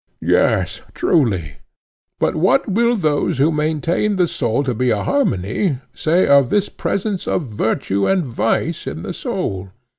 Yes, 0.23 0.81
truly. 0.95 1.57
But 2.17 2.35
what 2.35 2.67
will 2.67 2.95
those 2.95 3.37
who 3.37 3.51
maintain 3.51 4.15
the 4.15 4.27
soul 4.27 4.63
to 4.63 4.73
be 4.73 4.89
a 4.89 5.03
harmony 5.03 5.77
say 5.93 6.25
of 6.25 6.49
this 6.49 6.69
presence 6.69 7.27
of 7.27 7.43
virtue 7.49 8.07
and 8.07 8.25
vice 8.25 8.87
in 8.87 9.03
the 9.03 9.13
soul? 9.13 9.69